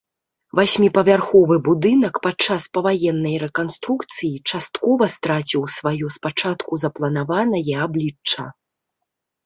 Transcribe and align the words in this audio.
Васьміпавярховы 0.59 1.57
будынак 1.67 2.15
падчас 2.25 2.65
паваеннай 2.79 3.35
рэканструкцыі 3.45 4.33
часткова 4.49 5.03
страціў 5.19 5.61
сваё 5.79 6.05
спачатку 6.19 6.71
запланаванае 6.89 7.73
аблічча. 7.89 8.43